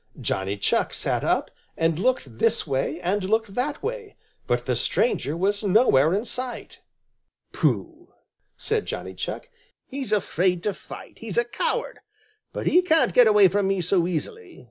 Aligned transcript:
Johnny 0.19 0.57
Chuck 0.57 0.95
sat 0.95 1.23
up 1.23 1.51
and 1.77 1.99
looked 1.99 2.39
this 2.39 2.65
way 2.65 2.99
and 3.01 3.23
looked 3.23 3.53
that 3.53 3.83
way, 3.83 4.17
but 4.47 4.65
the 4.65 4.75
stranger 4.75 5.37
was 5.37 5.63
nowhere 5.63 6.11
in 6.15 6.25
sight. 6.25 6.81
"Pooh!" 7.53 8.11
said 8.57 8.87
Johnny 8.87 9.13
Chuck, 9.13 9.47
"He's 9.85 10.11
afraid 10.11 10.63
to 10.63 10.73
fight! 10.73 11.19
He's 11.19 11.37
a 11.37 11.45
coward. 11.45 11.99
But 12.51 12.65
he 12.65 12.81
can't 12.81 13.13
get 13.13 13.27
away 13.27 13.47
from 13.47 13.67
me 13.67 13.79
so 13.79 14.07
easily. 14.07 14.59